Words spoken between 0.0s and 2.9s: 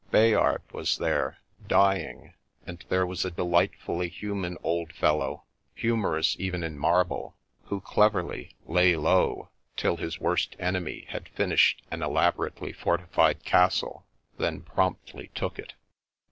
Bayard was there, dying; and